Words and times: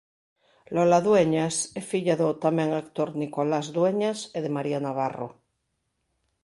Lola 0.75 0.97
Dueñas 1.05 1.55
é 1.79 1.81
filla 1.91 2.15
do 2.21 2.29
tamén 2.45 2.69
actor 2.81 3.09
Nicolás 3.21 3.67
Dueñas 3.77 4.19
e 4.37 4.39
de 4.45 4.53
María 4.57 4.79
Navarro. 4.85 5.27